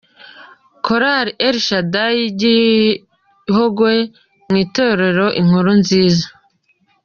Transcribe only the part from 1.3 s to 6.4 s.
El Shaddai y'i Gihogwe mu itorero Inkuru Nziza.